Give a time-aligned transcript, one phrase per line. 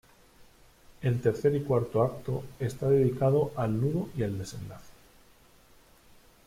[1.03, 4.89] El tercer y cuarto acto está dedicado al nudo y al desenlace.